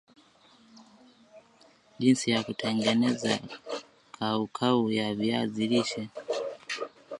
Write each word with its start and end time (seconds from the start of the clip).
jinsi 1.99 2.25
ya 2.31 2.39
kutengeneza 2.43 3.33
kaukau 4.19 4.91
ya 4.97 5.15
viazi 5.15 5.63
lishe 5.71 6.03